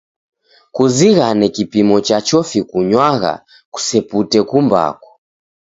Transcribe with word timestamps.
Kuzighane 0.75 1.47
kipimo 1.55 1.95
cha 2.07 2.17
chofi 2.27 2.59
kunywagha, 2.69 3.33
kusepute 3.73 4.39
kumbaku. 4.49 5.09